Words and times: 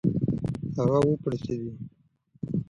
هغه 0.75 0.99
و 1.07 1.11
پړسېډی. 1.21 1.71